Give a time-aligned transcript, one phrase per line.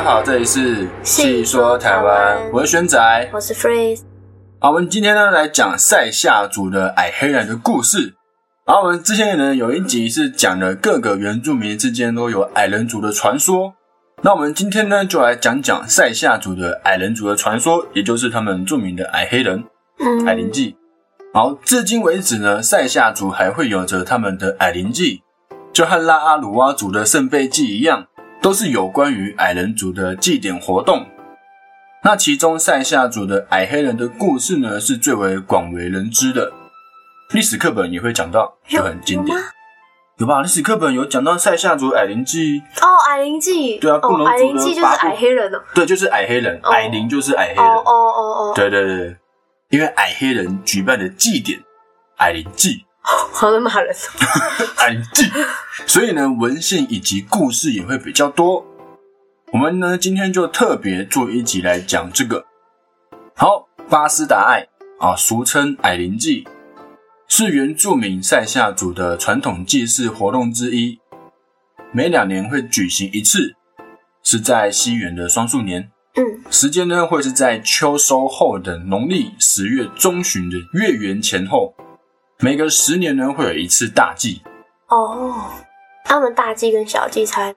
[0.00, 3.30] 家好，这里是细说台湾我是轩仔。
[3.34, 4.00] 我是 Freeze，
[4.58, 8.14] 好，我们今天呢来讲塞夏族的矮黑人的故事。
[8.64, 13.74] 然后我们之前呢有一集是讲了各个原住民之间都有矮人族的传说。
[14.22, 19.62] 那我们今天呢就来讲讲塞夏族的矮人族的传说，也就是他们著名的矮黑人
[19.98, 20.76] 嗯矮灵祭。
[21.34, 25.20] 好，至今为止呢，塞夏族还会有着他们的矮灵祭，
[25.74, 28.06] 就和拉阿鲁哇族的圣杯祭一样，
[28.40, 31.06] 都是有关于矮人族的祭典活动。
[32.02, 36.50] 那其中塞夏族的矮黑人的故事呢，是最为广为人知的，
[37.32, 39.36] 历史课本也会讲到，就很经典。
[40.16, 40.40] 有吧？
[40.42, 46.70] 历史课本有讲到塞夏族矮灵祭，哦，矮灵祭，对啊不能哦，矮灵祭就是矮黑人哦，对，就是矮黑人，哦。
[46.70, 47.64] 矮灵就是矮黑人。
[47.64, 49.16] 哦哦哦哦，对对对对，
[49.70, 51.60] 因为矮黑人举办的祭典
[52.16, 55.30] 矮灵祭，好像骂人哦，矮灵祭，
[55.86, 58.66] 所以呢，文献以及故事也会比较多。
[59.52, 62.44] 我们呢，今天就特别做一集来讲这个。
[63.34, 64.68] 好，巴斯达爱
[65.00, 66.46] 啊，俗称矮灵祭，
[67.26, 71.00] 是原住民塞夏族的传统祭祀活动之一，
[71.92, 73.56] 每两年会举行一次，
[74.22, 75.90] 是在西元的双数年。
[76.14, 81.74] 嗯，时间呢会是在秋收后的农历十月中旬的月圆前后，
[82.42, 84.40] 每隔十年呢会有一次大祭。
[84.88, 85.44] 哦，
[86.04, 87.54] 他们大祭跟小祭差，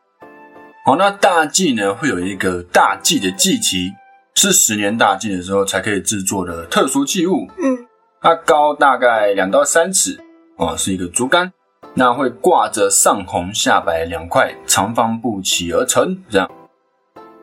[0.86, 3.94] 好，那大祭呢会有一个大祭的祭旗，
[4.36, 7.88] 是十年大祭的时候才可以制作的特殊器物，嗯，
[8.22, 10.20] 它高大概两到三尺，
[10.58, 11.54] 哦，是一个竹竿，
[11.94, 16.52] 那会挂着上红下白两块长方布旗而成，这样。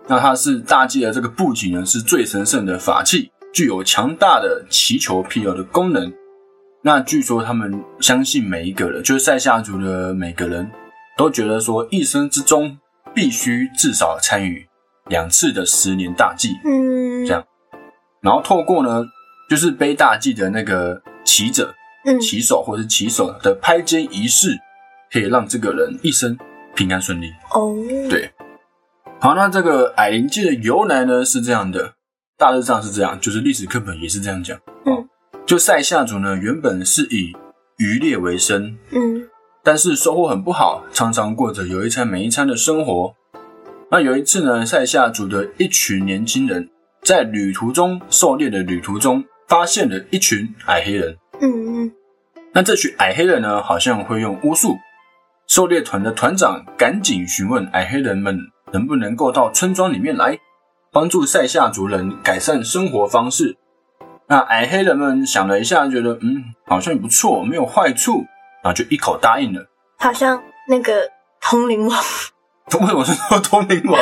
[0.07, 6.13] 那它是大祭的这个布旗呢，是最神圣的法器，具有强大的祈求庇佑的功能。
[6.83, 10.71] 那据说他们相信每一个人，就是塞夏族的每个人
[11.17, 12.79] 都觉得说，一生之中
[13.15, 14.67] 必须至少参与
[15.07, 16.57] 两次的十年大祭。
[16.65, 17.45] 嗯，这样
[18.23, 19.05] 然后透过呢，
[19.49, 21.75] 就是背大祭的那个骑者、
[22.07, 24.59] 嗯，骑手或是骑手的拍肩仪式，
[25.13, 26.39] 可以让这个人一生
[26.75, 27.31] 平安顺利。
[27.53, 27.75] 哦，
[28.09, 28.31] 对
[29.21, 31.93] 好，那这个矮灵祭的由来呢是这样的，
[32.39, 34.59] 大致上是这样，就是历史课本也是这样讲。
[34.87, 35.07] 嗯，
[35.51, 37.37] 就塞夏族呢原本是以
[37.77, 39.29] 渔猎为生，嗯，
[39.65, 43.13] 但是收获很不好，常常过着有一餐没一餐的生活。
[43.91, 46.71] 那有一次呢，塞夏族的一群年轻人
[47.03, 51.17] 在旅途中狩猎的旅途中，发现了一群矮黑人。
[51.41, 51.93] 嗯嗯，
[52.53, 54.77] 那这群矮黑人呢，好像会用巫术。
[55.49, 58.39] 狩猎团的团长赶紧询问矮黑人们
[58.73, 60.39] 能不能够到村庄里面来，
[60.93, 63.57] 帮助塞夏族人改善生活方式。
[64.31, 68.25] 那矮黑人们想了一下，觉得嗯，好像也不错，没有坏处，
[68.63, 69.61] 然后就一口答应了。
[69.99, 71.03] 好像那个
[71.43, 71.99] 通灵王，
[72.81, 74.01] 为什么是说通灵王？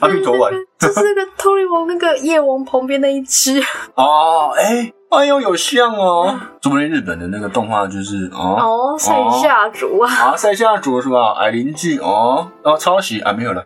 [0.00, 0.50] 阿弥陀丸
[0.80, 3.62] 就是那个通灵王那个夜王旁边那一只，
[3.96, 9.12] 哦，哎、哎呦，有像哦，说不定日本的那个动画就是哦哦，塞
[9.42, 11.34] 夏族啊，啊，塞夏族是吧？
[11.38, 13.62] 矮邻居哦，哦，抄袭啊，没有了。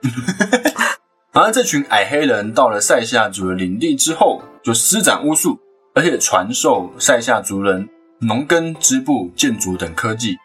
[1.33, 5.57] 然后这群矮黑人到了塞夏族的领地之后，就施展巫术，
[5.95, 7.89] 而且传授塞夏族人
[8.21, 10.37] 农耕、织布、建筑等科技。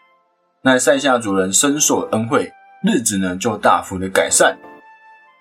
[0.62, 2.52] 那塞夏族人深受恩惠，
[2.84, 4.58] 日子呢就大幅的改善。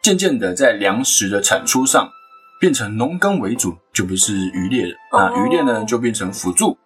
[0.03, 2.11] 渐渐的，在粮食的产出上
[2.61, 4.93] 变成农耕为主，就不是渔猎了。
[5.13, 6.77] 那哦渔猎呢就变成辅助。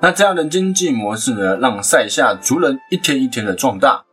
[0.00, 4.04] 那这样的经济模式呢，让塞夏族人一天一天的壮大。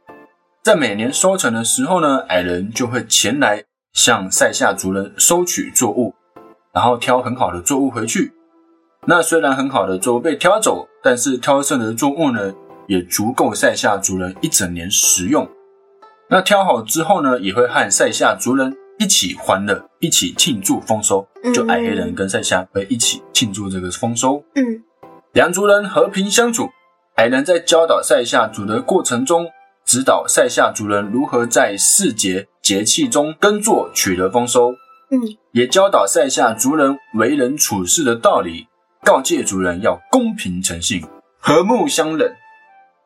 [0.63, 3.63] 在每年收成的时候呢，矮人就会前来
[3.94, 6.16] 向塞夏族人收取作物，
[6.74, 8.34] 然后挑很好的作物回去。
[9.09, 12.53] 那虽然很好的作物被挑走，但是挑剩的作物呢，
[12.88, 15.47] 也足够塞夏族人一整年食用。
[16.29, 21.25] 那挑好之后呢，也会和塞夏族人一起欢乐，一起庆祝丰收。
[21.56, 24.44] 就矮黑人跟塞夏会一起庆祝这个丰收。
[24.56, 24.83] 嗯
[25.31, 26.68] 两族人和平相处。
[27.15, 29.48] 矮人在教导塞夏族的过程中，
[29.86, 34.71] 指导塞夏族人如何在四节节气中耕作，取得丰收，
[35.10, 35.21] 嗯，
[35.53, 38.68] 也教导塞夏族人为人处事的道理，
[39.07, 41.01] 告诫族人要公平诚信，
[41.39, 42.36] 和睦相忍。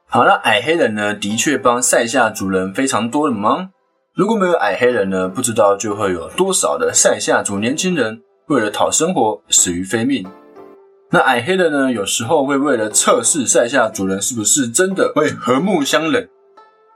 [0.10, 3.70] 好，那矮黑人呢，的确帮塞夏族人非常多的忙。
[4.16, 10.26] 如果没有矮黑人呢，不知道就会有多少的塞夏族年轻人为了讨生活死于非命。
[11.12, 16.28] 那矮黑人呢，有时候会为了测试塞夏族人是不是真的会和睦相忍，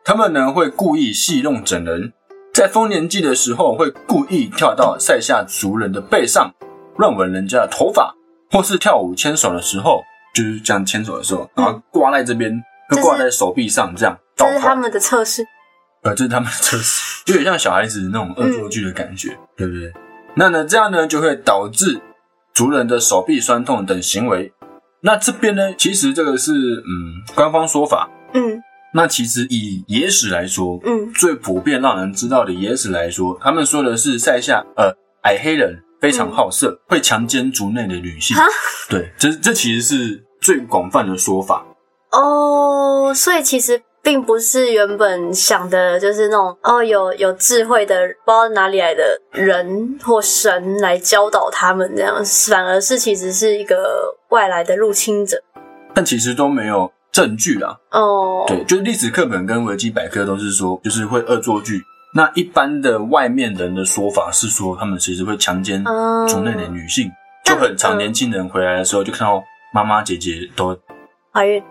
[0.04, 2.12] 他们呢会故意戏弄整人，
[2.52, 6.52] 在丰年祭的时候会故意跳到塞夏族人的背上，
[6.98, 8.16] 乱吻人家的头发，
[8.52, 10.02] 或是跳舞牵手的时候，
[10.34, 12.52] 就是这样牵手的时候，然后挂在这边，
[12.96, 14.76] 就挂在手臂上，这样倒挂这是他。
[14.76, 15.44] 们的测试。
[16.04, 17.24] 呃，这是他们的测试。
[17.26, 19.92] 就 有点像小孩子那种恶作剧的感觉，对不对？
[20.36, 22.00] 那呢，这样呢就会导致
[22.54, 24.54] 族人的手臂酸痛等行为。
[25.02, 28.10] 那这边呢，其实这个是嗯官方说法。
[28.34, 28.62] 嗯
[28.94, 38.46] 那其实以野史来说，嗯最普遍让人知道的野史来说，他们说的是塞夏呃矮黑人非常好色，会强奸族内的女性哈。
[38.88, 41.66] 对，这这其实是最广泛的说法。
[42.12, 55.42] 哦，所以其实并不是原本想的，就是那种哦有有智慧的不知道哪里来的人或神来教导他们这样，反而是其实是一个外来的入侵者。
[55.96, 57.76] 但其实都没有证据啦。
[57.90, 61.82] 哦，对，就是历史课本跟维基百科都是说，就是会恶作剧。
[62.16, 67.12] 那一般的外面人的说法是说，他们其实会强奸嗯族内的女性，
[67.44, 70.78] 就很常年轻人回来的时候就看到妈妈姐姐都
[71.34, 71.62] 怀孕，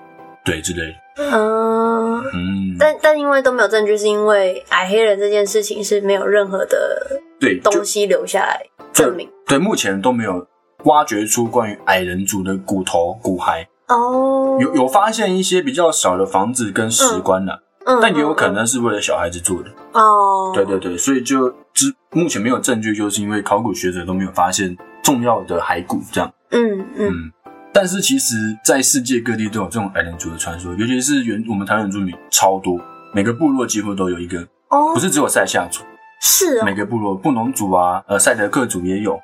[0.44, 0.94] 对之类的。
[1.17, 2.23] 嗯。
[2.32, 8.61] 嗯，但但因为都没有证据，是因为矮黑人这件事情是没有任何的对，东西留下来
[8.93, 9.29] 证明。
[9.46, 10.46] 对，目前都没有
[10.85, 19.71] 挖掘出关于矮人族的骨头、骨骸，哦，有有发现一些比较小的房子跟石棺啦，嗯，但也有可能是为了小孩子做的。
[19.93, 26.33] 哦，对对对，所以就之目前没有证据，就是因为考古学者都没有发现重要的骸骨这样。
[26.51, 27.09] 嗯嗯。
[27.09, 27.33] 嗯，
[27.73, 32.81] 但是其实，在世界各地都有这种矮人族的传说，尤其是原我们台湾原住民超多，
[33.13, 34.41] 每个部落几乎都有一个，
[34.71, 34.95] 哦。
[34.95, 35.83] 不，是只有塞夏族，
[36.23, 36.65] 是哦。
[36.65, 39.21] 每，个部落布农族啊，呃，赛德克族也有，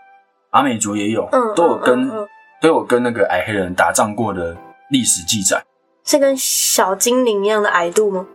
[0.50, 2.28] 阿美族也有，嗯，都有跟、嗯嗯嗯。
[2.60, 4.54] 都有跟那个矮黑人打仗过的
[4.90, 5.64] 历史记载，
[6.04, 8.26] 是跟小精灵一样的矮度吗？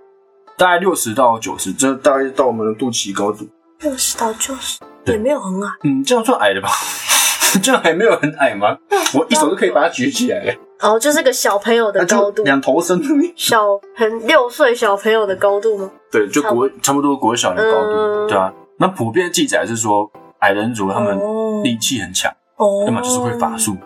[0.58, 3.48] 大概六十到九十，这大概到我们的肚脐高度。
[3.82, 6.70] 六十到九十，对也没有很矮嗯，这样算矮的吧？
[7.62, 8.78] 这样还没有很矮吗？
[9.14, 13.02] 我一手就可以把它举起来了，哦，就是个小朋友的高度，两头身。
[13.36, 15.90] 小很六岁小朋友的高度吗？
[16.12, 18.52] 对，就国差不多国小的高度，嗯对啊。
[18.78, 20.10] 那普遍记载是说，
[20.40, 23.78] 矮人族他们哦力气很强，哦，要么就是会法，术。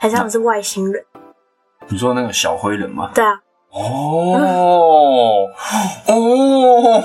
[0.00, 1.04] 还是他们是外星人？
[1.88, 3.10] 你说那个小灰人吗？
[3.14, 3.40] 对啊，
[3.72, 5.48] 哦
[6.06, 7.02] 哦，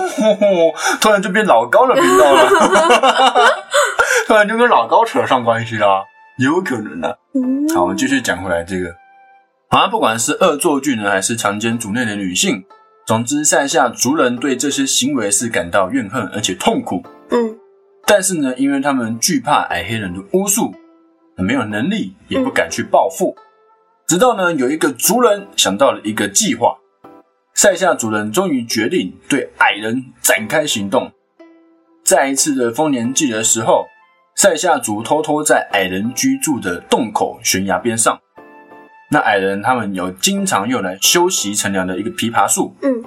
[0.99, 2.49] 突然就变老高的频道了，
[4.27, 6.05] 突然就跟老高扯上关系了，
[6.37, 8.93] 有可能的、嗯，好，我们继续讲回来这个。
[9.69, 12.65] 好像不管是恶作剧呢，还是强奸族内的女性，
[13.05, 17.03] 总之塞下族人对这些行为是感到怨恨而且痛苦。
[17.31, 17.57] 嗯
[18.05, 20.73] 但是呢，因为他们惧怕矮黑人的巫术，
[21.35, 23.35] 没有能力，也不敢去报复。
[24.07, 26.77] 直到呢，有一个族人想到了一个计划，
[27.53, 31.11] 塞夏族人终于决定对矮人展开行动。
[32.05, 33.85] 在一次的丰年祭的时候，
[34.33, 38.17] 塞夏族偷偷在矮人居住的洞口悬崖边上，
[39.11, 43.03] 那矮人他们有经常用来休息乘凉的一个枇杷树，嗯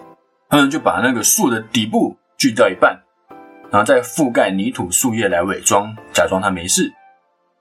[0.50, 3.00] 他们就把那个树的底部锯掉一半，
[3.70, 6.92] 然后再覆盖泥土、树叶来伪装，假装他没事。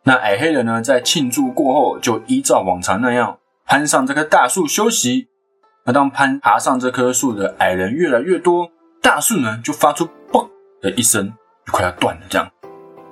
[0.10, 5.28] 那矮黑人呢，在庆祝过后，就依照往常那样攀上这棵大树休息。
[5.86, 8.72] 那当攀爬上这棵树的矮人越来越多，
[9.04, 10.50] 大树呢就发出“嘣”
[10.82, 11.32] 的一声，
[11.64, 12.24] 就快要断了。
[12.28, 12.52] 这样，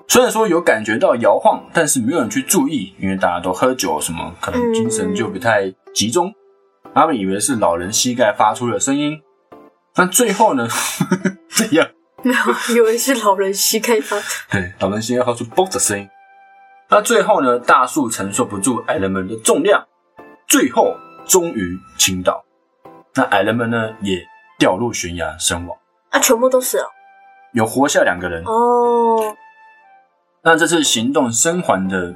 [0.08, 6.34] 虽然说有感觉到摇晃，但是没有人去注意，因为大家都喝酒，什么可能精神就不太集中。
[6.96, 9.22] 他们以为是老人膝盖发出的声音。
[9.98, 10.68] 那最后呢？
[11.48, 11.88] 这样？
[12.26, 14.18] 没有，以为是老人膝盖发，
[14.50, 16.10] 对，老人膝盖发出“嘣”的声音。
[16.90, 19.86] 那最后呢，大树承受不住矮人们的重量，
[20.48, 22.44] 最后终于倾倒。
[23.14, 24.22] 那矮人们呢，也
[24.58, 25.78] 掉入悬崖身亡，
[26.12, 26.86] 啊，全部都死了。
[27.54, 28.42] 有活下两个人。
[28.46, 29.36] 哦，
[30.44, 32.16] 那这次行动生还的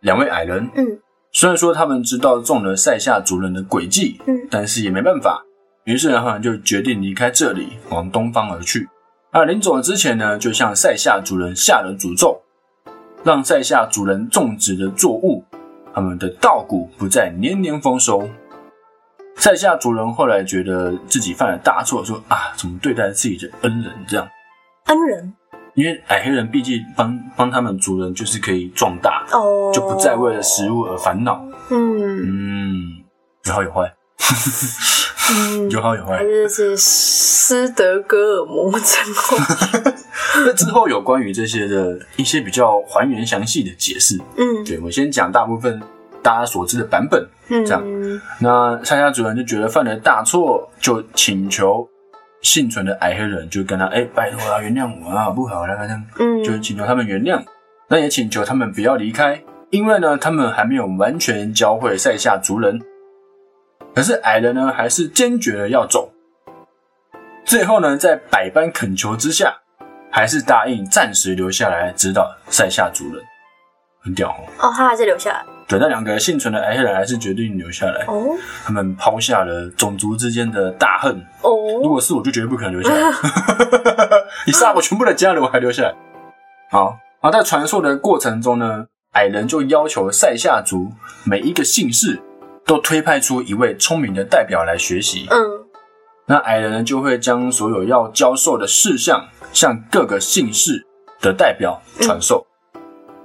[0.00, 0.98] 两位矮人，嗯
[1.30, 5.44] 虽然说他们知道中了塞夏族人的诡计，嗯但是也没办法。
[5.84, 8.88] 于是呢，他们就决定离开这里，往东方而去。
[9.32, 12.40] 那临走之前呢，就向塞夏族人下了诅咒，
[13.24, 15.42] 让在下主人种植的作物，
[15.94, 18.28] 他们的稻谷不再年年丰收。
[19.36, 24.28] 在下主人后来觉得自己犯了大错，说啊，怎么对待自己的恩人这样？
[24.86, 25.34] 恩人
[25.74, 31.42] 因为矮黑人毕竟帮帮他们族人，就是可以壮大，哦，就不再为了食物而烦恼。
[31.70, 33.04] 嗯嗯，
[33.46, 33.94] 有好有坏，
[35.32, 36.22] 嗯， 有好有坏还。
[36.22, 39.93] 是是斯德哥尔摩症候群。
[40.36, 44.18] 那之后有关于这些的一些比较还原详细的解释。
[44.36, 45.80] 嗯对，我先讲大部分
[46.22, 47.26] 大家所知的版本。
[47.48, 47.82] 嗯，这样
[48.40, 51.88] 那塞下族人就觉得犯了大错，就请求
[52.42, 57.42] 幸存的矮黑人，就跟他哎、拜托啊，原谅我啊，不好啦，这样嗯，就请求他们原谅。
[57.86, 62.80] 那也请求他们不要离开，因为呢，他们还没有完全教会塞下族人。
[63.94, 66.10] 可是矮人呢，还是坚决的要走。
[67.44, 69.58] 最后呢，在百般恳求之下，
[70.14, 73.20] 还是答应暂时留下来指导塞夏族人，
[74.00, 74.46] 很屌哦。
[74.60, 75.44] 哦，他还是留下来。
[75.66, 78.04] 对，那两个幸存的矮黑人还是决定留下来。
[78.06, 78.22] 哦
[78.64, 81.12] 他们抛下了种族之间的大恨。
[81.42, 81.50] 哦
[81.82, 83.10] 如哦，果是我，就绝对不可能留下来。
[84.46, 85.92] 你杀我全部的家人，我还留下来。
[86.70, 90.92] 好，然后在传授的过程中呢，矮人就要求塞夏族
[91.24, 92.22] 每一个姓氏
[92.64, 95.26] 都推派出一位聪明的代表来学习。
[95.28, 95.64] 嗯
[96.26, 100.84] 那矮人呢就会将所有要教授的事项向各个姓氏
[101.22, 102.46] 的代表传授。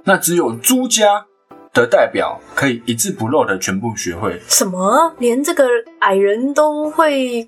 [0.04, 1.26] 那只有朱家
[1.74, 5.14] 的代表可以一字不漏的全部学会什么？
[5.18, 5.66] 连这个
[6.00, 7.46] 矮人都会？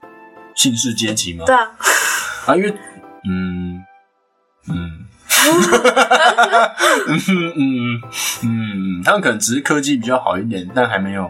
[0.54, 1.46] 姓氏阶级吗？
[1.46, 1.70] 对啊，
[2.46, 2.70] 啊，因为
[3.24, 3.82] 嗯
[4.68, 5.06] 嗯
[7.08, 8.00] 嗯嗯
[8.42, 11.24] 嗯，他们可能只是科技比较好一点，但还没有。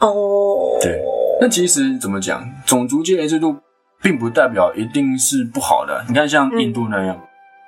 [0.00, 1.00] 哦，对
[1.40, 3.56] 那其实怎么讲，种族阶级制度
[4.02, 6.04] 并不代表一定是不好的。
[6.08, 7.20] 你看，像印度那样，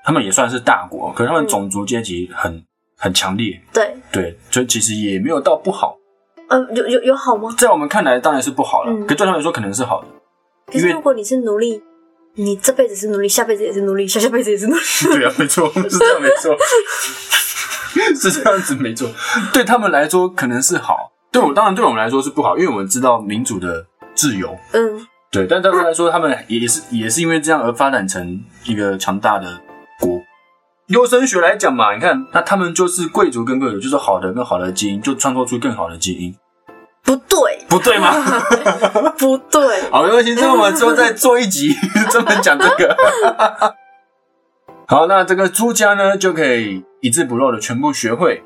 [0.04, 2.64] 他们也算是大国，可是他们种族阶级很
[2.96, 5.96] 很强烈，对，对，所以其实也没有到不好。
[6.48, 7.54] 呃，有有有好吗？
[7.56, 10.08] 在我们看来当然是不好了，嗯可对他们来说可能是好的。
[10.72, 11.82] 可是如果你是奴隶，
[12.34, 14.80] 你这辈子是奴隶，下辈子也是奴隶，下下辈子也是奴隶。
[15.14, 16.56] 对啊，没错，是这样，没错，
[18.20, 19.08] 是这样子，没错。
[19.52, 23.84] 对他们来说可能是好，对我当然对我们来说是不好，因为我们知道民主的
[24.14, 29.60] 自由，嗯，对，但对他们来说，他们也是也是因为这样而发展成一个强大的
[30.00, 30.20] 国。
[30.88, 36.34] 优生学来讲嘛，你看，那他们就是贵族跟贵族，就是好的跟好的基因，就创造出更好的基因，
[37.04, 38.12] 不对，不对吗？
[39.16, 41.76] 不对， 好，没关系，这个我们之后再做一集
[42.10, 42.96] 专门讲这个。
[44.88, 48.42] 好，那这个朱家呢，就可以一字不漏的全部学会，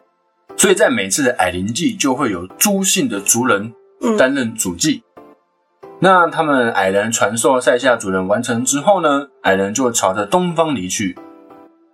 [0.55, 3.73] 所以在每次的矮灵祭就会有朱姓的族人
[4.03, 5.03] 嗯担任主祭。
[6.01, 11.17] 那他们矮人传授塞夏主人完成之后呢，矮人就朝着东方离去，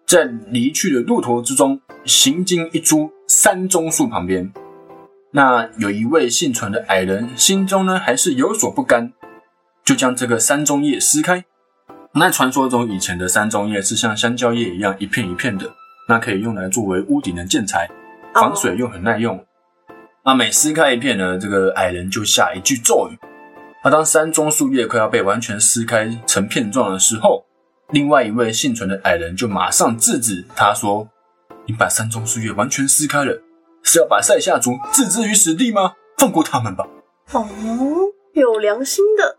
[0.06, 4.52] 在离去的路途之中，行经一株山棕树旁边。
[5.32, 9.12] 那有一位幸存的矮人，心中呢还是有所不甘，
[9.84, 11.44] 就将这个山棕叶撕开。
[12.14, 15.70] 那传说中以前的山棕叶是像香蕉叶一样一片一片的，
[16.08, 17.88] 那可以用来作为屋顶的建材，
[18.34, 19.44] 防水又很耐用。
[20.24, 23.29] 那每撕开一片呢，这个矮人就下一句咒语。
[23.82, 27.46] 那当山中树叶快要被完全撕开成片状的时候，
[27.90, 31.08] 另外一位幸存的矮人就马上制止他说
[31.66, 33.40] ：“你把山中树叶完全撕开了，
[33.82, 35.94] 是要把塞夏族置之于死地吗？
[36.18, 36.86] 放过他们吧。”
[37.32, 37.48] 哦，
[38.34, 39.38] 有良心的，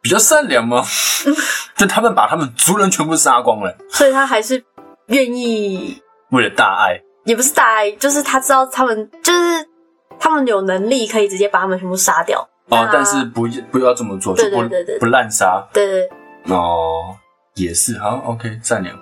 [0.00, 0.84] 比较善良吗？
[1.74, 4.64] 就他们把他们族人全部杀光了，所以他还是
[5.06, 6.00] 愿意，
[6.30, 7.00] 为了大爱。
[7.24, 9.66] 也不是大爱，就是他知道他们就是
[10.20, 12.48] 他们有能力可以直接把他们全部杀掉。
[12.68, 14.68] 哦，但是不不要这么做，就不
[14.98, 16.08] 不滥杀对
[16.46, 17.14] 哦，
[17.54, 18.96] 也是好，OK，善良。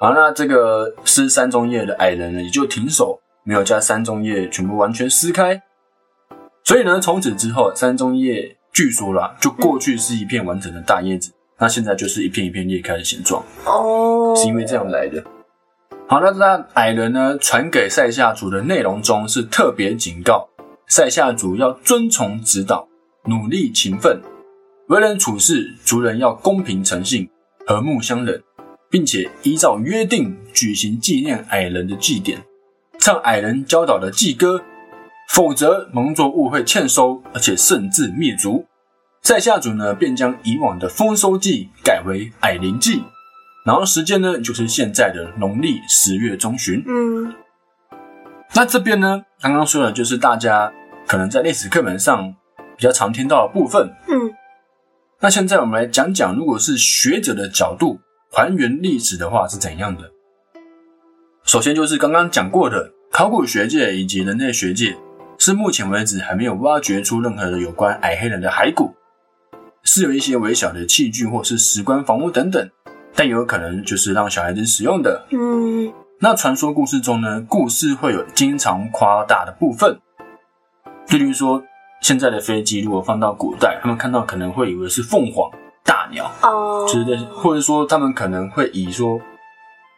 [0.00, 5.62] 好，那这个撕山中叶的矮人呢，也就停手，没有将山中叶全部完全撕开。
[6.62, 13.42] 所以呢，从此之后，山中叶据说啦，就过去是一片完整的大叶子，那现在就是一片一片裂开的形状。
[13.64, 15.22] 哦，是因为这样来的。
[16.06, 20.48] 好，那那矮人呢传给塞夏族的内容中是特别警告
[20.86, 22.86] 塞夏族要遵从指导，
[23.24, 24.20] 努力勤奋，
[24.88, 27.28] 为人处事族人要公平诚信，
[27.66, 28.42] 和睦相忍，
[28.90, 32.44] 并且依照约定举行纪念矮人的祭典，
[32.98, 34.62] 唱矮人教导的祭歌，
[35.32, 38.66] 否则农作物会欠收，而且甚至灭族。
[39.22, 43.02] 塞夏族呢便将以往的丰收季改为矮灵季。
[43.64, 46.84] 然后时间呢，就是现在的农历十月中旬。
[46.86, 47.34] 嗯
[48.56, 50.72] 那这边呢，刚刚说的就是大家
[51.08, 52.32] 可能在历史课本上
[52.76, 53.92] 比较常听到的部分。
[54.08, 54.32] 嗯
[55.20, 57.98] 那现在我们来讲讲，如果是学者的角度
[58.30, 60.02] 还原历史的话是怎样的。
[61.44, 64.96] 首先就是刚刚讲过的，考古学界以及人类学界
[65.38, 68.94] 是目前为止还没有挖掘出任何的有关矮黑人的骸骨，
[69.82, 72.70] 是有一些微小的器具或是石棺房屋等等，
[73.14, 75.26] 但有可能就是让小孩子使用的。
[75.30, 75.90] 嗯
[76.24, 80.00] 那传说故事中呢，故事会有经常夸大的部分，
[81.06, 81.62] 就例如说，
[82.00, 85.50] 现在的飞机如果放到古代，他们看到可能会以为是凤凰、
[85.84, 89.18] 大鸟哦，之类的，或者说他们可能会以说，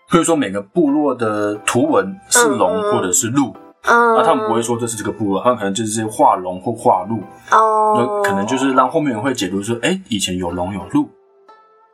[0.09, 3.55] 或者说每个部落的图文是龙或者是鹿，
[3.85, 7.21] 嗯，那他们不会说这是这个部落，他们可能就是画龙或画鹿，
[7.53, 7.95] 哦。
[8.25, 11.09] 那，可能就是让后面人会解读说，哎，以前有龙有鹿，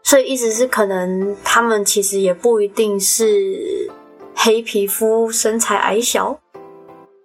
[0.03, 3.91] 所以意思是，可能他们其实也不一定是
[4.35, 6.39] 黑皮肤、身材矮小。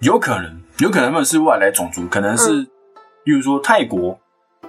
[0.02, 2.62] 有可能，有可能他们是外来种族，可能是，
[3.24, 4.20] 例如说泰国，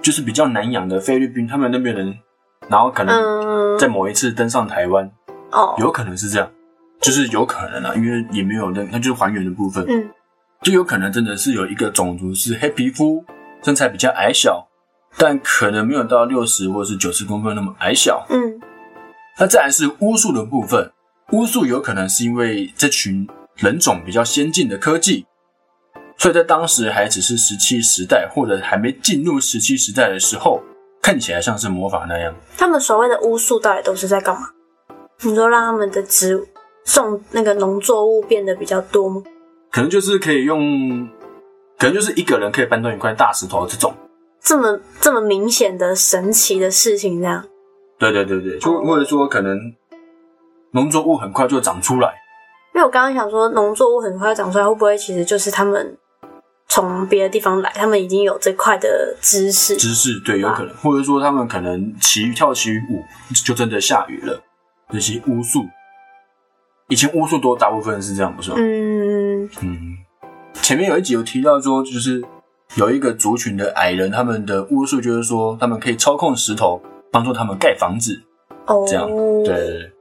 [0.01, 2.17] 就是比较南洋的菲律宾，他们那边人，
[2.67, 5.11] 然后可能嗯，在某一次登上台湾，
[5.51, 6.49] 哦，有可能是这样，
[6.99, 10.09] 就是有可能啊，因为也没有那那就是还原的部分，嗯。
[10.61, 13.23] 就有可能真的是有一个种族是黑皮肤，
[13.63, 14.67] 身材比较矮小，
[15.17, 18.25] 但可能没有到六十或是九十公分那么矮小。
[18.29, 18.59] 嗯。
[19.37, 20.91] 那再来是巫术的部分，
[21.31, 25.25] 巫术有可能是因为这群人种比较先进的科技，
[26.17, 30.61] 所以在当时还只是石器时代或者还没进入石器时代的时候，
[31.01, 32.33] 看起来像是魔法那样。
[32.57, 34.47] 他们所谓的巫术到底都是在干嘛？
[35.21, 36.41] 你说让他们的植
[36.85, 39.21] 种那个农作物变得比较多吗？
[39.71, 41.07] 可能就是可以用，
[41.77, 43.93] 可能就是一个人可以搬动一块大石头这种。
[44.41, 47.45] 这么这么明显的神奇的事情，这样
[47.99, 49.59] 对对对对，就或者说可能
[50.71, 52.13] 农作物很快就长出来。
[52.75, 55.97] 因为我刚刚想说，农作物很快长出来，会不会其实就是他们
[56.67, 59.75] 从别的地方来，他们已经有这块的知识？
[59.75, 63.03] 知识对，有可能，或者说他们可能骑跳起舞，
[63.43, 64.41] 就真的下雨了。
[64.91, 65.65] 这些巫术，
[66.87, 68.57] 以前巫术多大部分是这样，不是吗？
[68.59, 69.97] 嗯嗯，
[70.61, 72.23] 前面有一集有提到说，就是
[72.75, 78.21] 有一个族群的矮人，他们的巫术就是说，他们可以操控石头，帮助他们盖房子。
[78.67, 79.07] 哦，这样
[79.43, 79.91] 对。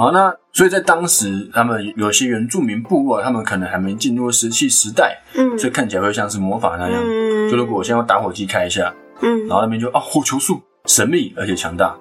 [0.00, 5.58] 好，那所以在当时，他们有些原住民部落，他们可能还没进入石器时代，嗯。
[5.58, 7.02] 所以看起来会像是魔法那样。
[7.04, 7.50] 嗯。
[7.50, 9.46] 就如果我先用打火机开一下，嗯。
[9.46, 11.94] 然后那边就啊火球术神秘而且强大，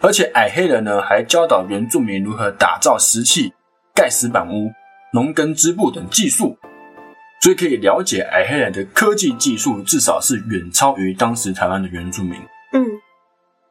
[0.00, 3.52] 而且矮黑人呢还教导原住民如何打造石器、
[3.94, 4.72] 盖石板屋、
[5.12, 6.56] 农耕织布等技术，
[7.42, 12.32] 所以可以了解矮黑人的科技技术至少是远超于当时台湾的原住民。
[12.72, 12.86] 嗯。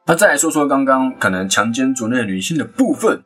[0.06, 3.20] 那再来说说刚刚可能强奸族内女性的部分，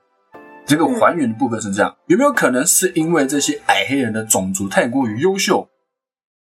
[0.66, 5.68] 这个还原的部分是这样，有没有可能是因为这些矮黑人的种族太过于优秀，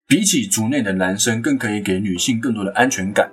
[0.07, 3.33] 比起族内的男生更可以给女性更多的安全感，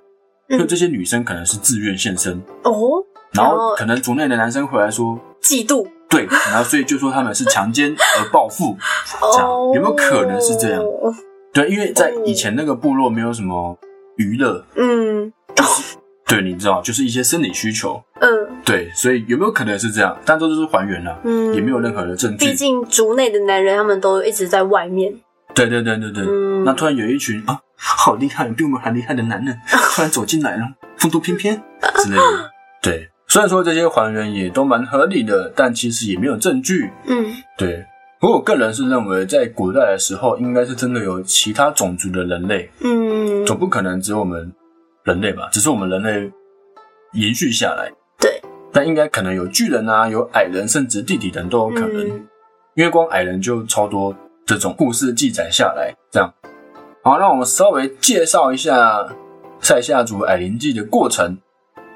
[0.49, 0.57] 嗯。
[0.57, 5.87] 所以这些女生可能是自愿献身，哦，然后可能族内的男生回来说，嫉妒。
[6.09, 8.77] 对，然后所以就说他们是强奸而报复，
[9.33, 10.81] 这样哦，有没有可能是这样？
[11.51, 13.77] 对，因为在以前那个部落没有什么
[14.15, 15.33] 娱乐，嗯
[16.27, 18.29] 对，你知道，就是一些生理需求，嗯。
[18.65, 20.15] 对，所以有没有可能是这样？
[20.25, 22.45] 但这就是还原了、嗯，也没有任何的证据。
[22.45, 22.53] 毕。
[22.53, 25.13] 竟族内的男人他们都一直在外面，
[25.55, 26.65] 对对对对对，嗯。
[26.65, 29.57] 那突然有一群啊，好厉害，比我们还厉害的男人
[29.95, 30.63] 突然走进来了，
[30.97, 31.61] 风度翩翩
[32.03, 32.51] 之类的。
[32.81, 36.91] 对，虽然说这些还原也都蛮合理的，但其实也没有证据。
[37.05, 37.25] 嗯。
[37.57, 37.85] 对，
[38.19, 44.51] 不过我个人是认为，在古代的时候，应该是真的有其他种族的人类，嗯，总不可能只有我们
[45.07, 45.49] 人类吧？
[45.51, 46.31] 只是我们人类
[47.13, 47.89] 延续下来，
[48.19, 48.39] 对，
[48.71, 52.07] 但应该可能有巨人啊，有矮人，甚至地底人都有可能。
[52.07, 52.27] 嗯
[52.77, 54.15] 因为光矮人就超多
[54.45, 56.31] 这种故事记载下来，这样。
[57.03, 59.15] 好，那我们稍微介绍一下
[59.59, 61.39] 塞夏族矮灵祭的过程。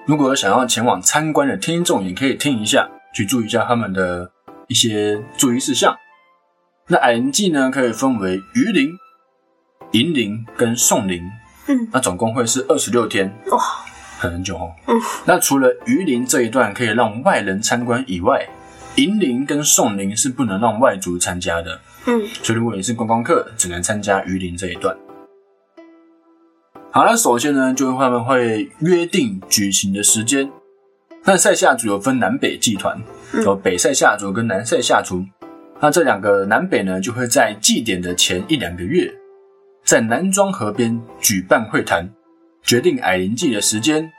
[0.07, 4.31] 如果想要前往参观的听众，也可以听一下，去注意一下他们的
[4.67, 5.95] 一些注意事项。
[6.87, 8.89] 那矮灵祭呢，可以分为鱼灵、
[9.91, 11.21] 银灵跟送灵，
[11.71, 13.57] 嗯，那总共会是二十六天，哇，
[14.19, 14.73] 很久哦。
[14.87, 18.45] 嗯，那除了鱼灵这一段可以让外人参观以外，
[18.95, 21.79] 银灵跟送灵是不能让外族参加的。
[22.07, 24.93] 嗯所以如果你是观光客，只能参加鱼鳞这一段。
[26.91, 30.51] 好，那首先呢，就是他们会约定举行的时间。
[31.23, 35.23] 那塞夏族有分南北祭团，嗯有北塞夏族跟南塞夏族。
[35.79, 39.13] 那这两个南北呢，就会在祭典的前一两个月，
[39.91, 42.09] 在南庄河边举办会谈，
[42.63, 44.09] 决定矮灵祭的时间。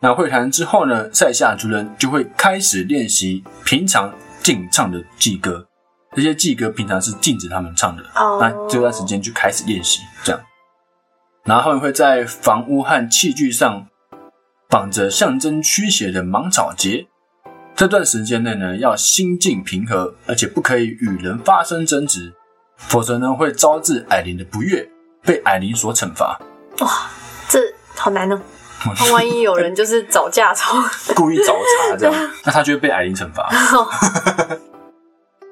[0.00, 4.10] 那会谈之后呢，塞夏族人就会开始练习平常
[4.42, 5.68] 禁唱的祭歌。
[6.16, 10.40] 这些祭歌平常是禁止他们唱的，哦，那这段时间就开始练习，这样。
[11.44, 13.86] 然后会在房屋和器具上
[14.70, 17.06] 绑着象征驱邪的芒草结。
[17.76, 22.32] 这段时间内呢，要心境平和，而且不可以与人发生争执，
[22.78, 24.88] 否则呢会招致矮灵的不悦，
[25.22, 26.40] 被矮灵所惩罚。
[26.80, 26.88] 哇
[27.48, 27.60] 这
[27.96, 28.40] 好难哦。
[29.00, 30.76] 那万一有人就是找架吵，
[31.16, 33.50] 故意找茬 这样，那他就会被矮灵惩罚。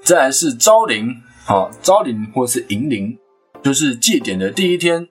[0.05, 1.13] 再来是招灵，
[1.49, 3.19] 哦，招灵或是迎灵，
[3.65, 5.09] 就是祭典的第一天。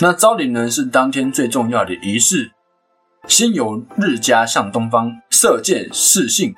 [0.00, 2.50] 那招灵呢是当天最重要的仪式，
[3.28, 6.56] 先由日家向东方射箭示信，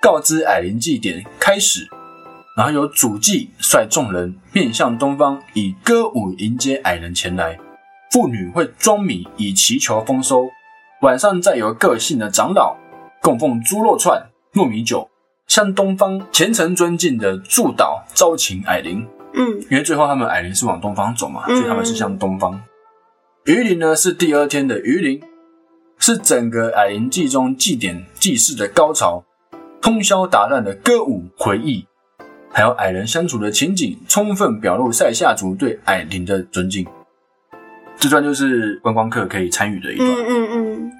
[0.00, 1.88] 告知矮灵祭典开始，
[2.60, 7.58] 然后由主祭率众人面向东方，以歌舞迎接矮人前来。
[8.12, 10.46] 妇女会装米以祈求丰收，
[11.00, 12.76] 晚上再由各姓的长老
[13.22, 15.08] 供奉猪肉串、糯米酒，
[15.46, 19.08] 向东方虔诚尊敬的祝祷招请矮灵。
[19.32, 22.60] 嗯因为最后他们矮灵是往东方走嘛，嗯所以他们是向东方。
[23.46, 25.18] 鱼鳞呢是第二天的鱼鳞，
[25.96, 29.24] 是整个矮灵祭中祭典祭祀的高潮。
[29.80, 31.86] 通宵达旦的歌舞回忆，
[32.52, 36.86] 还有矮人相处的情景，充分表露塞夏族对矮灵的尊敬。
[37.96, 40.08] 这段就是观光客可以参与的一段。
[40.10, 40.92] 嗯嗯嗯，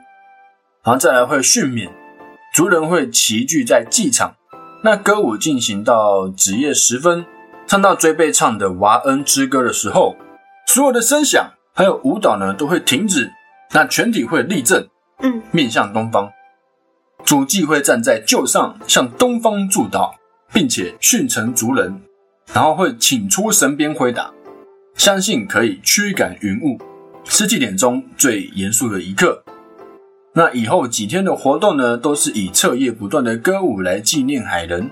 [0.85, 1.89] 然后再来会训勉，
[2.55, 4.35] 族人会齐聚在祭场，
[4.85, 7.25] 那歌舞进行到子夜时分，
[7.67, 10.17] 唱到追背唱的《娃恩之歌》的时候，
[10.67, 13.33] 所有的声响还有舞蹈呢都会停止，
[13.73, 14.87] 那全体会立正，
[15.23, 16.31] 嗯，面向东方，
[17.25, 20.13] 主祭会站在臼上向东方祝祷，
[20.53, 22.01] 并且训成族人，
[22.53, 24.33] 然后会请出神鞭挥打，
[24.95, 26.79] 相信可以驱赶云雾，
[27.25, 29.43] 是祭典中最严肃的一刻。
[30.33, 34.91] 那以后几天的活动呢，都是以彻夜不断的歌舞来纪念海人。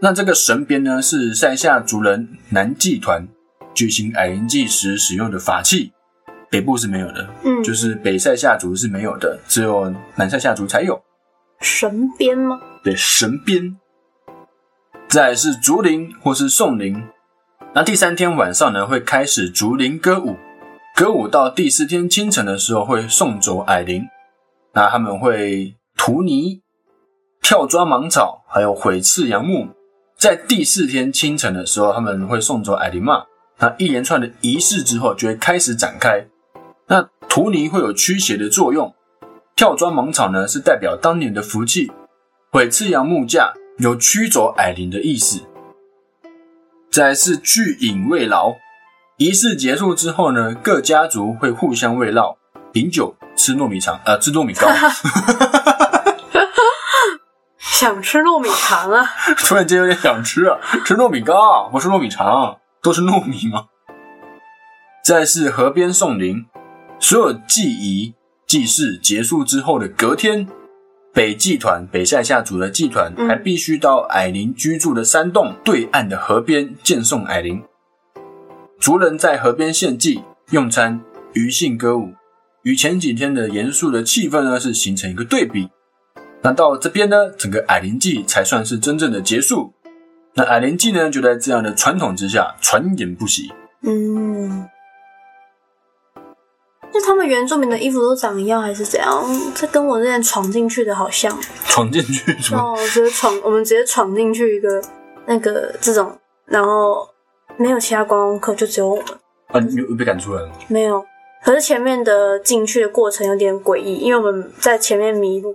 [0.00, 3.26] 那这个神鞭呢，是塞夏族人南祭团
[3.74, 5.92] 举行矮人祭时使用的法器，
[6.50, 11.00] 北部是没有的，嗯，就是北塞夏族是没有的，只有南塞夏族才有。
[11.60, 12.60] 神鞭吗？
[12.82, 13.76] 对，神鞭。
[15.14, 17.00] 再是竹林或是宋林。
[17.72, 20.34] 那第三天晚上呢，会开始竹林歌舞，
[20.96, 24.08] 歌舞到第四天清晨的时候会送走矮灵。
[24.72, 26.62] 那他们会涂泥、
[27.40, 29.68] 跳抓芒草，还有毁刺杨木。
[30.18, 33.22] 在第四天清晨的时候，他们会送走矮灵嘛？
[33.60, 36.26] 那一连串的仪式之后，就会开始展开。
[36.88, 38.92] 那涂泥会有驱邪的作用，
[39.54, 41.92] 跳抓芒草呢是代表当年的福气，
[42.50, 45.40] 毁刺杨木架有驱走矮灵的意思。
[46.90, 48.54] 再来是聚饮慰劳，
[49.16, 52.36] 仪式结束之后呢，各家族会互相慰劳，
[52.74, 53.16] 饮酒。
[53.36, 54.68] 吃糯米肠，呃，吃糯米糕。
[57.58, 59.10] 想吃糯米肠啊！
[59.36, 63.64] 突然间有点想吃啊，吃糯米糕，不是糯米肠，都是糯米吗？
[65.04, 66.46] 再是河边送灵，
[67.00, 68.14] 所有祭仪
[68.46, 70.48] 祭祀结束之后的隔天，
[71.14, 77.62] 北祭团北塞夏族的祭团还必须到矮灵居住的山洞对岸的河边见送矮灵。
[78.80, 81.00] 族人在河边献祭、用餐、
[81.34, 82.12] 余兴歌舞。
[82.64, 85.68] 与前几天的严肃的气氛呢，是形成一个对比。
[86.42, 89.72] 那到这边呢，整个矮灵祭才算是真正的结束。
[90.34, 93.52] 那矮灵祭呢，就在这样的传统之下传言不息。
[93.82, 94.66] 嗯，
[96.94, 99.24] 那他们原住民的衣服都长一样，还是怎样？
[99.54, 101.36] 这跟我之前闯进去的好像。
[101.66, 102.62] 闯进去什么？
[102.62, 104.80] 哦，直接闯，我们直接闯进去一个
[105.26, 107.06] 那个这种，然后
[107.56, 109.04] 没有其他观光客，就只有我们。
[109.48, 110.54] 啊，你有被赶出来了吗？
[110.68, 111.04] 没有。
[111.44, 115.54] 可是前面的进去的过程有点诡异，因为我们在前面迷路，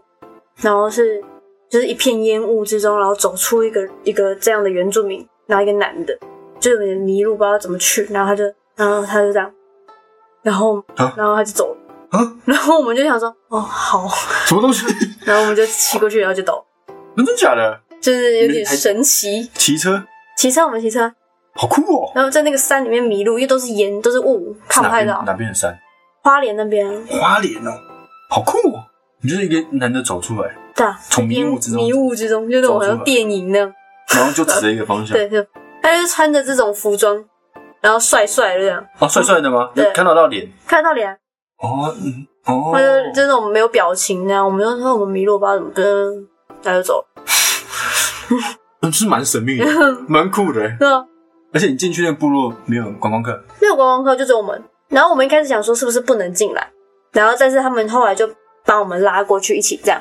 [0.58, 1.24] 然后是
[1.70, 6.16] 就是一片烟雾之中，然后走出一个一个这样的原住民，然后一个男的，
[6.60, 8.44] 就有点迷路，不知道怎么去，然后他就
[8.76, 9.52] 然后他就这样，
[10.50, 10.84] 然后
[11.16, 11.76] 然后他就走
[12.12, 14.10] 了， 然后我们就想说哦好，
[14.48, 14.86] 什么东西？
[15.24, 16.66] 然后我们就骑过去，然后就走，
[17.16, 17.80] 真的假的？
[18.02, 19.48] 就是有点神奇。
[19.54, 20.04] 骑车？
[20.38, 21.12] 骑车，我们骑车。
[21.54, 22.12] 好酷哦！
[22.16, 25.22] 然后在那个山里面迷路，因为都是烟，都是雾，看不太到。
[25.26, 25.78] 哪边的山？
[26.24, 26.88] 花莲那边。
[27.08, 27.72] 花莲哦，
[28.30, 28.84] 好酷哦！
[29.22, 33.74] 你就是一个男的走出来，对啊，从迷雾之中，迷雾之中，就那种好像电影那样。
[34.16, 35.16] 然后就指着一个方向。
[35.16, 35.46] 对对，
[35.82, 37.22] 他就穿着这种服装，
[37.82, 38.86] 然后帅帅的这样。
[39.00, 39.70] 哦，帅帅的吗？
[39.74, 41.12] 对，看得到脸，看得到脸。
[41.58, 42.72] 哦，嗯，哦。
[42.74, 46.28] 他就就那种没有表情那样，我们就说我们迷路，不知道怎么跟，
[46.64, 47.06] 他就走。
[48.82, 49.66] 嗯，是蛮神秘的，
[50.08, 50.62] 蛮酷的。
[50.78, 51.06] 对啊。
[51.52, 54.64] 而且你进去那个部落没有观光客，没有观光客，就只有我们。
[54.90, 56.68] 然后我们一开始想说是不是不能进来，
[57.12, 58.30] 然后但是他们后来就
[58.66, 60.00] 把我们拉过去一起这样。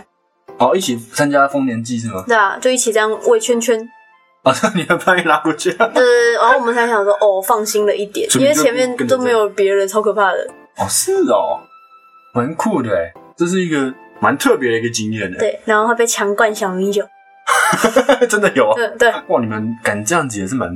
[0.58, 2.24] 哦，一起参加丰年祭是吗？
[2.26, 3.88] 对啊，就一起这样围圈圈。
[4.48, 5.70] 哦，你们把你拉过去。
[5.76, 10.38] 对对对，然后我们才想说哦，放心了一点，因为前面都没有别人，超可怕的。
[10.76, 11.60] 哦，是哦，
[12.32, 15.38] 蛮酷的哎，这是一个蛮特别的一个经验的。
[15.38, 17.04] 对，然后会被强灌小米酒。
[18.28, 18.74] 真的有啊？
[18.76, 19.10] 对对。
[19.28, 20.68] 哇，你们敢这样子也是蛮。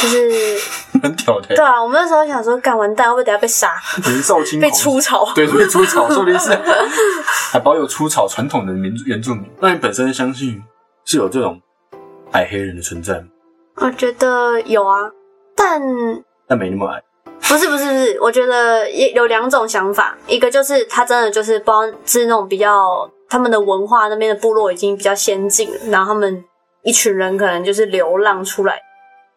[0.00, 0.30] 就是
[1.02, 3.72] 很屌的，对啊，我们那时候想说，干完蛋会不会等下被杀？
[4.04, 6.56] 年少轻被出草，对，被出草，说不定是
[7.50, 9.44] 还保有出草传统的民原住民。
[9.60, 10.62] 那你本身相信
[11.04, 11.60] 是有这种
[12.32, 13.26] 矮黑人的存在吗？
[13.76, 15.10] 我觉得有啊，
[15.56, 15.80] 但
[16.46, 17.02] 但没那么矮。
[17.40, 21.72] 不是不是不是，我觉得也有两种想法，一个就是他真的就是不
[22.04, 26.44] 是那种比较他们的文化那边的部落已经比较先进了，然后他们
[26.82, 28.78] 一群人可能就是流浪出来。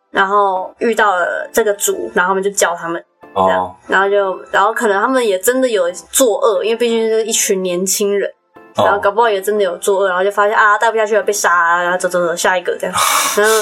[0.09, 3.01] 然后遇到了这个族，然后他们就教他们，
[3.33, 8.29] 哦，然后就，然后可能他们也真的有作恶，因为毕竟是一群年轻人，
[8.75, 12.95] 然后搞不好也真的有作恶，然后就发现啊带不下去了，被杀，然后走走走，下一个这样，
[13.37, 13.53] 然后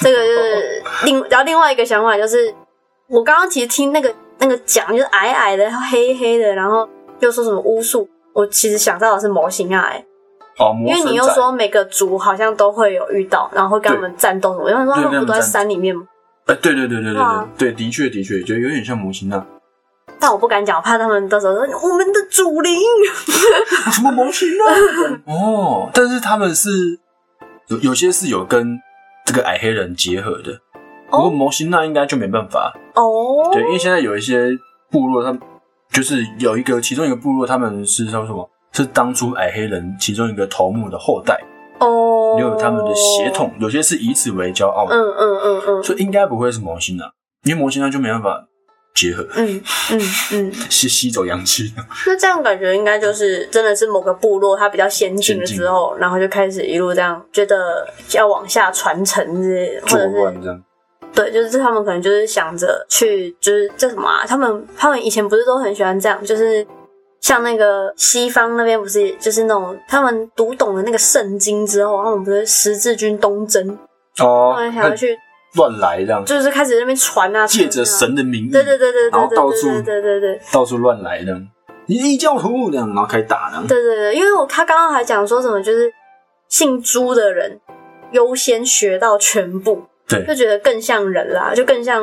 [0.00, 2.54] 这个就是另，然后另外一个想法就是，
[3.08, 6.88] 我刚刚其实听那个那个讲，就是矮矮的，黑黑的，然后
[7.20, 10.04] 又说什么巫术，我其实想到的是模型矮，
[10.58, 16.02] 哦，魔因为你又说每个族好像都会有遇到，然后会跟他们战斗什么，因为说他对们不都在山里面吗？
[16.46, 19.46] 哎，对对对对对对啊对对，的确的确，就有点像魔形啊。
[20.22, 22.78] 但我不敢讲，我怕他们到时候说我们的祖灵。
[23.90, 24.62] 什么模型啊？
[25.26, 26.70] 哦，但是他们是
[27.66, 28.78] 有有些是有跟
[29.26, 30.56] 这个矮黑人结合的，
[31.10, 32.72] 不过模型那应该就没办法。
[32.94, 34.56] 哦，对，因为现在有一些
[34.92, 35.42] 部落，他们
[35.90, 38.48] 就是有一个其中一个部落，他们是叫什么？
[38.70, 41.36] 是当初矮黑人其中一个头目的后代，
[41.80, 47.10] 哦，也有他们的血统，有些是以此为骄傲的，嗯嗯嗯嗯所以应该不会是模型啊，
[47.42, 48.46] 因为模型那就没办法
[48.94, 50.00] 结合，嗯嗯
[50.32, 51.72] 嗯， 吸吸走阳气。
[52.06, 60.62] 那这样感觉应该就是真的是某个部落它比较先进了之后，然后就开始一路这样觉得要往下传承之类的，或者是
[61.14, 64.24] 对，就是他们可能就是想着去，就是叫什么啊？
[64.26, 66.66] 他们他们以前不是都很喜欢这样，就是
[67.20, 73.78] 像那个西方那边不是，就是那种他们读懂了那个圣经之后，他们不是十字军东征，
[74.20, 75.14] 哦他们想要去，
[75.54, 81.48] 乱来这样，就是开始在那边传啊，借着神的名义，对对对对对然后到处对对对到处乱来这样，
[81.86, 83.66] 你异教徒这样，然后开始打这样。
[83.66, 85.92] 对对对，因为我他刚刚还讲说什么，就是
[86.48, 87.60] 姓朱的人
[88.12, 92.02] 优先学到全部，对就觉得更像人啦，就更像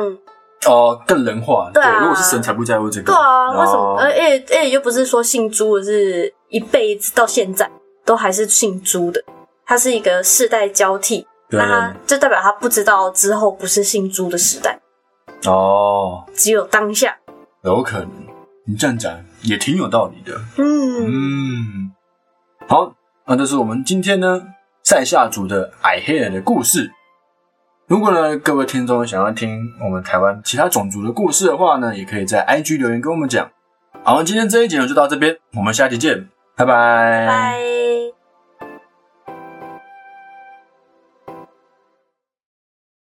[0.66, 1.70] 哦，更人化。
[1.72, 3.06] 对啊如果是神才不在乎这个。
[3.06, 3.78] 对啊，为什么？
[3.78, 7.68] 哦而且而且又不是说姓朱的是一辈子到现在
[8.04, 9.22] 都还是姓朱的，
[9.64, 14.78] 他是一个世代交替，对那他就代表他不知道之后不是姓朱的时代，
[15.46, 17.16] 哦，只有当下。
[17.62, 18.10] 有可能。
[18.66, 20.38] 你这样讲也挺有道理的。
[20.58, 21.92] 嗯，嗯，
[22.68, 22.94] 好，
[23.26, 24.42] 那这是我们今天呢
[24.84, 26.92] 塞夏族的矮黑人的故事。
[27.88, 33.50] 如果呢各位听众想要听我们台湾其他种族的故事的话呢，也可以在 IG 留言跟我们讲。
[34.04, 37.26] 好，今天这一集呢就到这边，我们下期见，拜拜。
[37.26, 37.79] 拜。